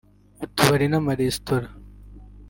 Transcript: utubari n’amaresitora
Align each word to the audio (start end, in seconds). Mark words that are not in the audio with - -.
utubari 0.45 0.85
n’amaresitora 0.89 1.67